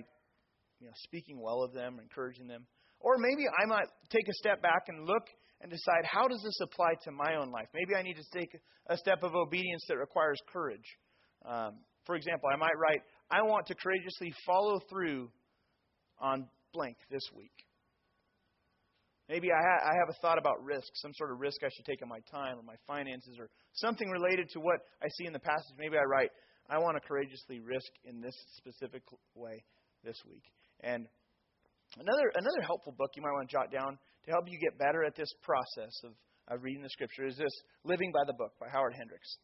[0.80, 2.66] you know, speaking well of them, encouraging them.
[3.00, 5.24] Or maybe I might take a step back and look
[5.60, 7.68] and decide how does this apply to my own life?
[7.74, 8.50] Maybe I need to take
[8.88, 10.84] a step of obedience that requires courage.
[11.44, 15.30] Um, for example, I might write, I want to courageously follow through
[16.18, 17.52] on blank this week.
[19.28, 21.84] Maybe I, ha- I have a thought about risk, some sort of risk I should
[21.84, 25.32] take on my time or my finances or something related to what I see in
[25.32, 25.76] the passage.
[25.78, 26.30] Maybe I write,
[26.68, 29.02] I want to courageously risk in this specific
[29.34, 29.64] way
[30.04, 30.42] this week.
[30.80, 31.06] And
[31.98, 35.04] another another helpful book you might want to jot down to help you get better
[35.04, 36.12] at this process of,
[36.48, 37.52] of reading the scripture is this
[37.84, 39.38] Living by the Book by Howard Hendricks.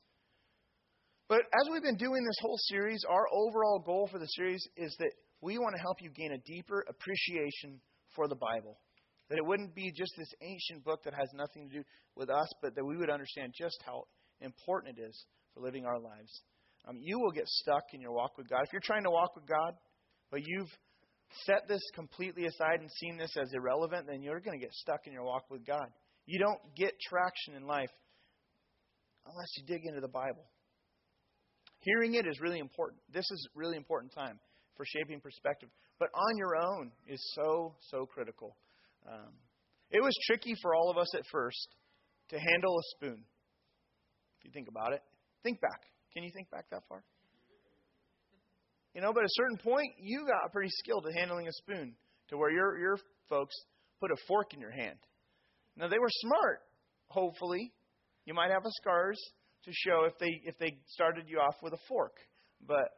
[1.28, 4.94] But as we've been doing this whole series, our overall goal for the series is
[4.98, 7.80] that we want to help you gain a deeper appreciation
[8.14, 8.78] for the Bible.
[9.30, 11.84] That it wouldn't be just this ancient book that has nothing to do
[12.16, 14.04] with us, but that we would understand just how
[14.42, 15.24] important it is
[15.54, 16.42] for living our lives.
[16.88, 18.62] Um, you will get stuck in your walk with God.
[18.64, 19.74] If you're trying to walk with God,
[20.30, 20.70] but you've
[21.44, 25.06] set this completely aside and seen this as irrelevant, then you're going to get stuck
[25.06, 25.86] in your walk with God.
[26.26, 27.90] You don't get traction in life
[29.26, 30.44] unless you dig into the Bible.
[31.80, 33.00] Hearing it is really important.
[33.12, 34.38] This is really important time
[34.76, 35.68] for shaping perspective.
[35.98, 38.56] But on your own is so, so critical.
[39.06, 39.32] Um,
[39.90, 41.68] it was tricky for all of us at first
[42.30, 43.24] to handle a spoon.
[44.42, 45.02] If you think about it,
[45.44, 45.82] think back.
[46.12, 47.04] Can you think back that far?
[48.92, 51.94] You know, but at a certain point, you got pretty skilled at handling a spoon
[52.28, 53.54] to where your your folks
[54.00, 54.98] put a fork in your hand.
[55.76, 56.58] Now they were smart,
[57.06, 57.72] hopefully.
[58.24, 59.18] You might have a scars
[59.64, 62.16] to show if they if they started you off with a fork.
[62.66, 62.90] But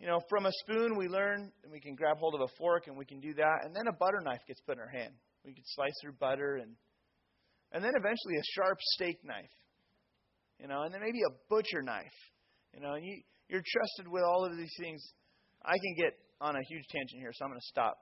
[0.00, 2.86] you know, from a spoon we learn and we can grab hold of a fork
[2.86, 5.12] and we can do that, and then a butter knife gets put in our hand.
[5.44, 6.74] We can slice through butter and
[7.72, 9.57] and then eventually a sharp steak knife.
[10.60, 12.18] You know, and then maybe a butcher knife.
[12.74, 15.02] You know, and you you're trusted with all of these things.
[15.64, 17.98] I can get on a huge tangent here, so I'm going to stop.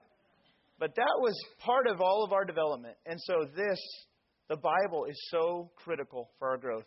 [0.79, 2.97] But that was part of all of our development.
[3.07, 3.79] And so this,
[4.49, 6.85] the Bible, is so critical for our growth.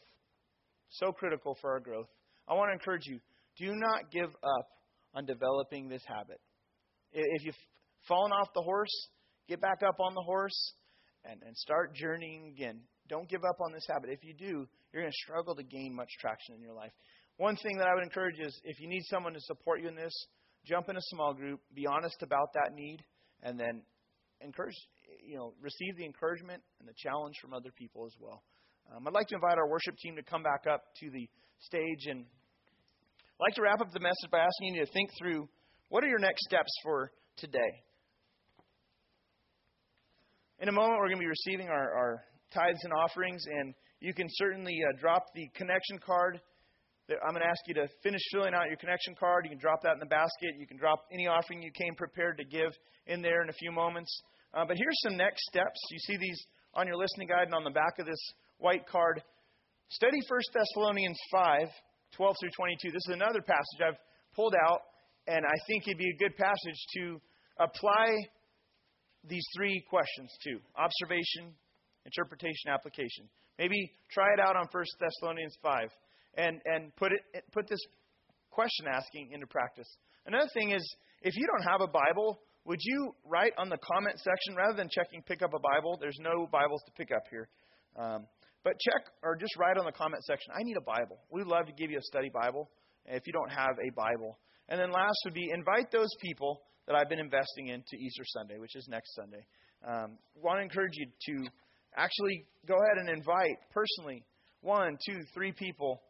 [0.90, 2.08] So critical for our growth.
[2.48, 3.20] I want to encourage you
[3.58, 4.68] do not give up
[5.14, 6.40] on developing this habit.
[7.12, 7.56] If you've
[8.08, 9.10] fallen off the horse,
[9.48, 10.74] get back up on the horse
[11.26, 12.82] and, and start journeying again.
[13.10, 14.12] Don't give up on this habit.
[14.12, 16.92] If you do, you're going to struggle to gain much traction in your life.
[17.38, 19.96] One thing that I would encourage is if you need someone to support you in
[19.96, 20.14] this,
[20.66, 23.00] jump in a small group, be honest about that need,
[23.42, 23.82] and then
[24.42, 24.76] encourage,
[25.26, 28.44] you know, receive the encouragement and the challenge from other people as well.
[28.94, 31.28] Um, I'd like to invite our worship team to come back up to the
[31.60, 35.48] stage, and I'd like to wrap up the message by asking you to think through
[35.90, 37.84] what are your next steps for today.
[40.60, 44.14] In a moment, we're going to be receiving our, our tithes and offerings, and you
[44.14, 46.40] can certainly uh, drop the connection card
[47.26, 49.46] I'm going to ask you to finish filling out your connection card.
[49.46, 50.54] You can drop that in the basket.
[50.60, 52.72] You can drop any offering you came prepared to give
[53.08, 54.12] in there in a few moments.
[54.54, 55.80] Uh, but here's some next steps.
[55.90, 56.40] You see these
[56.74, 58.22] on your listening guide and on the back of this
[58.58, 59.24] white card.
[59.90, 61.68] Study 1 Thessalonians 5,
[62.16, 62.92] 12 through 22.
[62.92, 64.00] This is another passage I've
[64.36, 64.82] pulled out,
[65.26, 67.20] and I think it'd be a good passage to
[67.58, 68.14] apply
[69.28, 71.58] these three questions to observation,
[72.06, 73.30] interpretation, application.
[73.58, 75.90] Maybe try it out on 1 Thessalonians 5
[76.36, 77.80] and, and put, it, put this
[78.50, 79.88] question asking into practice.
[80.26, 80.84] Another thing is,
[81.22, 84.90] if you don't have a Bible, would you write on the comment section rather than
[84.92, 85.98] checking pick up a Bible?
[86.00, 87.50] There's no Bibles to pick up here.
[87.96, 88.28] Um,
[88.64, 91.18] but check or just write on the comment section, I need a Bible.
[91.32, 92.70] We'd love to give you a study Bible
[93.06, 94.38] if you don't have a Bible.
[94.68, 98.24] And then last would be invite those people that I've been investing in to Easter
[98.28, 99.46] Sunday, which is next Sunday.
[99.88, 101.50] Um, want to encourage you to
[101.96, 104.24] actually go ahead and invite personally
[104.62, 106.02] one, two, three people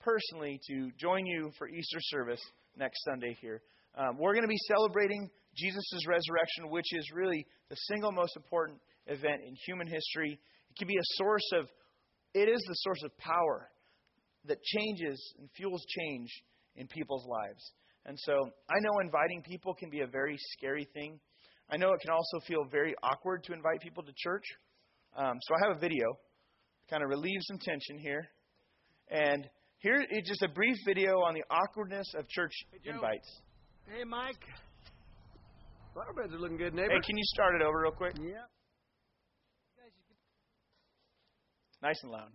[0.00, 2.40] personally to join you for Easter service
[2.76, 3.60] next Sunday here.
[3.96, 8.78] Um, we're going to be celebrating Jesus' resurrection, which is really the single most important
[9.06, 10.38] event in human history.
[10.70, 11.66] It can be a source of,
[12.34, 13.70] it is the source of power
[14.46, 16.28] that changes and fuels change
[16.76, 17.72] in people's lives.
[18.04, 21.18] And so I know inviting people can be a very scary thing.
[21.70, 24.44] I know it can also feel very awkward to invite people to church.
[25.16, 26.18] Um, so I have a video,
[26.90, 28.28] kind of relieve some tension here.
[29.10, 29.48] And
[29.78, 32.52] here is just a brief video on the awkwardness of church
[32.82, 33.40] hey, invites.
[33.86, 34.42] Hey, Mike.
[35.94, 36.90] Flower beds are looking good, neighbor.
[36.90, 38.12] Hey, can you start it over real quick?
[38.20, 38.44] Yeah.
[41.82, 42.28] Nice and loud.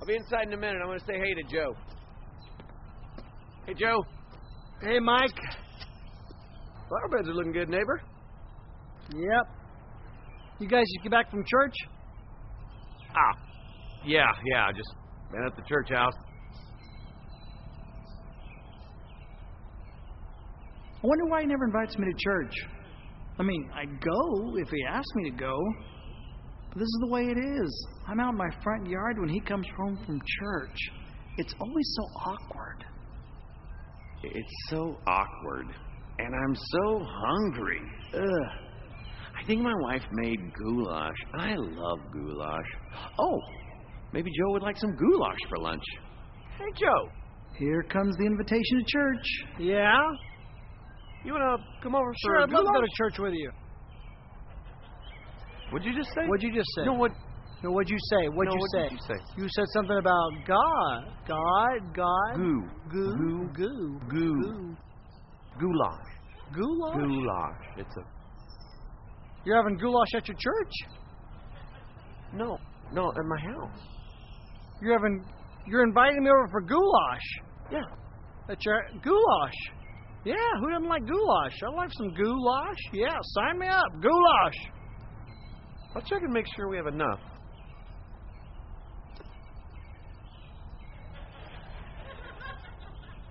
[0.00, 0.78] I'll be inside in a minute.
[0.80, 1.74] I'm going to say hey to Joe.
[3.66, 4.04] Hey, Joe.
[4.82, 5.34] Hey, Mike.
[6.88, 8.00] Flower beds are looking good, neighbor.
[9.14, 9.59] Yep.
[10.60, 11.74] You guys just get back from church?
[13.16, 13.38] Ah,
[14.04, 14.90] yeah, yeah, just
[15.32, 16.12] been at the church house.
[21.02, 22.54] I wonder why he never invites me to church.
[23.38, 25.56] I mean, I'd go if he asked me to go.
[26.68, 27.86] But this is the way it is.
[28.06, 30.76] I'm out in my front yard when he comes home from church.
[31.38, 32.84] It's always so awkward.
[34.24, 35.68] It's so awkward.
[36.18, 37.80] And I'm so hungry.
[38.14, 38.69] Ugh.
[39.40, 41.16] I think my wife made goulash.
[41.38, 42.66] I love goulash.
[43.18, 43.38] Oh,
[44.12, 45.82] Maybe Joe would like some goulash for lunch.
[46.58, 47.08] Hey, Joe.
[47.56, 49.26] Here comes the invitation to church.
[49.58, 49.94] Yeah?
[51.24, 53.50] You want to come over sure, for I'd love to go to church with you.
[55.70, 56.22] What'd you just say?
[56.26, 56.84] What'd you just say?
[56.86, 57.12] No, what?
[57.62, 58.28] No, what'd you say?
[58.28, 58.82] What'd no, you what say?
[58.88, 59.42] Did you say?
[59.42, 61.04] You said something about God.
[61.28, 62.36] God, God.
[62.36, 62.62] Goo.
[62.90, 63.14] Goo.
[63.16, 63.50] Goo.
[63.54, 64.00] Goo.
[64.08, 64.40] Goo.
[64.40, 64.76] Goo.
[65.60, 66.10] Goulash.
[66.56, 66.96] Goulash?
[66.96, 67.62] Goulash.
[67.76, 68.19] It's a.
[69.44, 70.72] You're having goulash at your church?
[72.34, 72.58] No.
[72.92, 73.80] No, at my house.
[74.82, 75.24] You're having,
[75.66, 77.40] you're inviting me over for goulash.
[77.70, 77.80] Yeah.
[78.48, 79.54] That's your goulash.
[80.24, 81.56] Yeah, who doesn't like goulash?
[81.62, 82.78] I like some goulash.
[82.92, 84.02] Yeah, sign me up.
[84.02, 84.70] Goulash.
[85.94, 87.20] I'll check and make sure we have enough.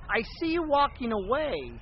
[0.09, 1.79] I see you walking away.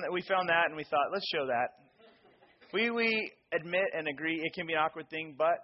[0.00, 1.68] Found that we found that and we thought, let's show that.
[2.72, 5.58] We we admit and agree it can be an awkward thing, but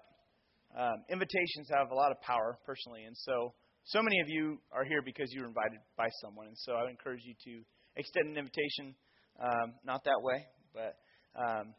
[0.77, 4.85] um, invitations have a lot of power personally, and so so many of you are
[4.85, 7.63] here because you were invited by someone, and so I would encourage you to
[7.97, 8.95] extend an invitation.
[9.41, 10.99] Um, not that way, but
[11.39, 11.73] um,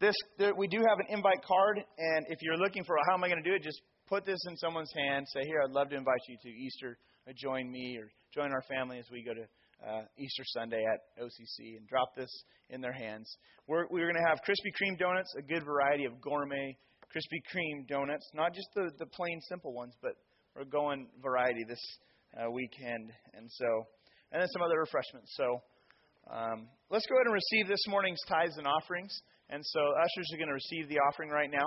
[0.00, 3.22] this there, we do have an invite card, and if you're looking for how am
[3.22, 5.24] I going to do it, just put this in someone's hand.
[5.32, 6.98] Say, here, I'd love to invite you to Easter.
[7.28, 9.46] Uh, join me or join our family as we go to
[9.86, 12.30] uh, Easter Sunday at OCC, and drop this
[12.70, 13.28] in their hands.
[13.66, 16.76] We're we're going to have Krispy Kreme donuts, a good variety of gourmet
[17.14, 20.12] Krispy Kreme donuts, not just the the plain simple ones, but
[20.56, 21.80] we're going variety this
[22.38, 23.66] uh, weekend, and so,
[24.32, 25.34] and then some other refreshments.
[25.36, 25.62] So,
[26.30, 29.12] um, let's go ahead and receive this morning's tithes and offerings.
[29.50, 31.66] And so, ushers are going to receive the offering right now.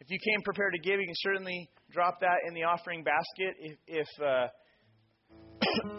[0.00, 3.56] If you came prepared to give, you can certainly drop that in the offering basket.
[3.60, 4.48] If, if uh,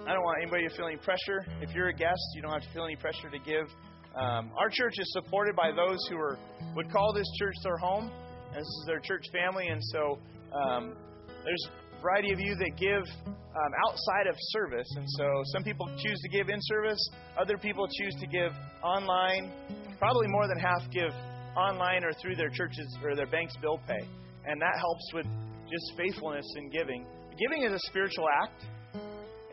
[0.07, 1.45] I don't want anybody to feel any pressure.
[1.61, 3.67] If you're a guest, you don't have to feel any pressure to give.
[4.15, 6.38] Um, our church is supported by those who are
[6.76, 8.11] would call this church their home.
[8.55, 10.17] And this is their church family, and so
[10.55, 10.95] um,
[11.43, 15.88] there's a variety of you that give um, outside of service, and so some people
[15.99, 16.99] choose to give in service,
[17.38, 19.51] other people choose to give online.
[19.99, 21.11] Probably more than half give
[21.57, 24.07] online or through their churches or their bank's bill pay,
[24.45, 25.26] and that helps with
[25.67, 27.05] just faithfulness in giving.
[27.38, 28.63] Giving is a spiritual act,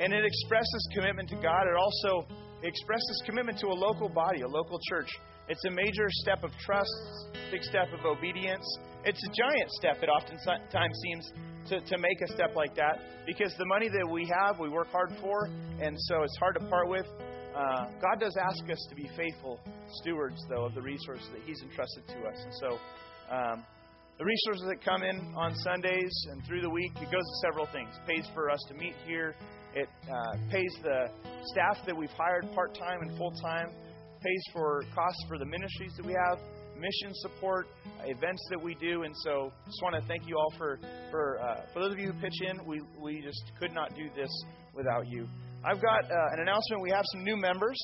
[0.02, 1.62] and it expresses commitment to God.
[1.70, 2.26] It also
[2.62, 5.08] expresses commitment to a local body, a local church.
[5.48, 6.90] It's a major step of trust,
[7.50, 8.66] big step of obedience,
[9.04, 11.32] it's a giant step, it oftentimes seems,
[11.68, 14.88] to, to make a step like that because the money that we have, we work
[14.88, 15.46] hard for,
[15.80, 17.06] and so it's hard to part with.
[17.54, 19.60] Uh, God does ask us to be faithful
[20.00, 22.38] stewards, though, of the resources that He's entrusted to us.
[22.44, 22.68] And so
[23.34, 23.64] um,
[24.18, 27.66] the resources that come in on Sundays and through the week, it goes to several
[27.66, 27.90] things.
[27.94, 29.34] It pays for us to meet here,
[29.74, 31.08] it uh, pays the
[31.52, 33.68] staff that we've hired part time and full time,
[34.22, 36.38] pays for costs for the ministries that we have
[36.76, 37.68] mission support,
[38.04, 40.78] events that we do, and so just want to thank you all for
[41.10, 42.64] for uh, for those of you who pitch in.
[42.66, 44.30] We we just could not do this
[44.74, 45.28] without you.
[45.64, 46.82] I've got uh, an announcement.
[46.82, 47.78] We have some new members,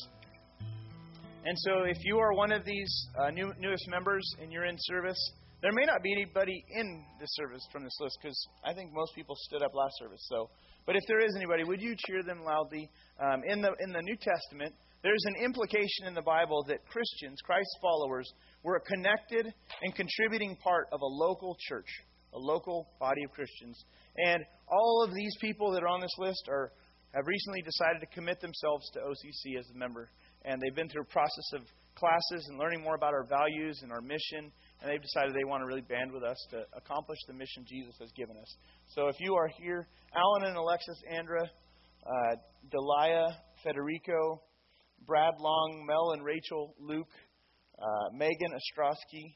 [1.45, 4.77] and so if you are one of these uh, new newest members and you're in
[4.79, 5.19] service,
[5.63, 9.15] there may not be anybody in this service from this list because I think most
[9.15, 10.25] people stood up last service.
[10.29, 10.51] So,
[10.89, 12.89] but if there is anybody, would you cheer them loudly?
[13.21, 17.43] Um, in the in the New Testament, there's an implication in the Bible that Christians,
[17.45, 18.27] Christ's followers,
[18.63, 21.89] were a connected and contributing part of a local church,
[22.33, 23.85] a local body of Christians.
[24.17, 26.73] And all of these people that are on this list are
[27.13, 30.09] have recently decided to commit themselves to OCC as a member.
[30.47, 31.63] And they've been through a process of
[31.97, 34.53] classes and learning more about our values and our mission.
[34.81, 37.95] And they've decided they want to really band with us to accomplish the mission Jesus
[37.99, 38.57] has given us.
[38.95, 41.43] So if you are here, Alan and Alexis, Andra,
[42.07, 42.37] uh,
[42.71, 43.27] Delia,
[43.65, 44.41] Federico,
[45.07, 47.11] Brad Long, Mel and Rachel, Luke,
[47.79, 49.35] uh, Megan Ostrowski,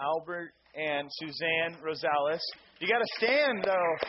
[0.00, 2.40] Albert, and Suzanne Rosales.
[2.80, 4.08] You got to stand, though.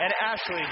[0.00, 0.62] And Ashley.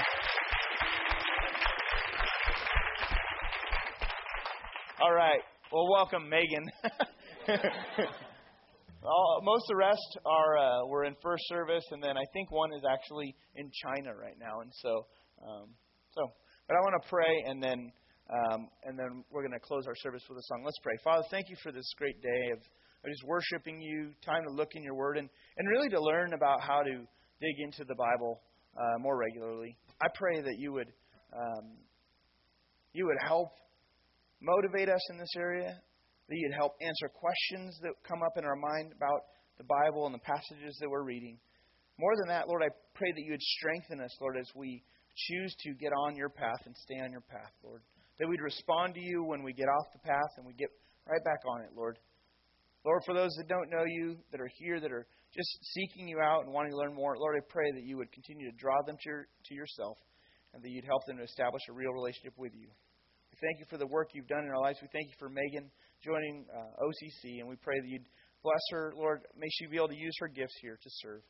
[5.01, 5.39] All right.
[5.71, 6.69] Well, welcome, Megan.
[9.41, 12.73] Most of the rest are uh, were in first service, and then I think one
[12.73, 14.59] is actually in China right now.
[14.59, 15.07] And so,
[15.47, 15.69] um,
[16.13, 16.27] so,
[16.67, 17.89] but I want to pray, and then
[18.29, 20.63] um, and then we're going to close our service with a song.
[20.65, 20.97] Let's pray.
[21.05, 24.75] Father, thank you for this great day of, of just worshiping you, time to look
[24.75, 26.91] in your word, and, and really to learn about how to
[27.39, 28.41] dig into the Bible
[28.75, 29.77] uh, more regularly.
[30.01, 30.91] I pray that you would
[31.31, 31.77] um,
[32.91, 33.53] you would help
[34.41, 35.79] motivate us in this area,
[36.29, 39.21] that you'd help answer questions that come up in our mind about
[39.57, 41.37] the Bible and the passages that we're reading.
[41.99, 44.83] More than that, Lord, I pray that you would strengthen us, Lord, as we
[45.15, 47.81] choose to get on your path and stay on your path, Lord
[48.21, 50.69] that we'd respond to you when we get off the path and we get
[51.09, 51.97] right back on it, Lord.
[52.85, 56.19] Lord, for those that don't know you, that are here, that are just seeking you
[56.19, 58.77] out and wanting to learn more, Lord, I pray that you would continue to draw
[58.85, 59.97] them to, your, to yourself
[60.53, 62.67] and that you'd help them to establish a real relationship with you.
[63.41, 64.77] Thank you for the work you've done in our lives.
[64.81, 65.71] We thank you for Megan
[66.05, 68.05] joining uh, OCC, and we pray that you'd
[68.43, 68.93] bless her.
[68.95, 71.21] Lord, may she be able to use her gifts here to serve.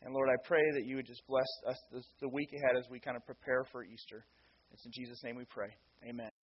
[0.00, 2.88] And Lord, I pray that you would just bless us this, the week ahead as
[2.90, 4.24] we kind of prepare for Easter.
[4.72, 5.68] It's in Jesus' name we pray.
[6.08, 6.37] Amen.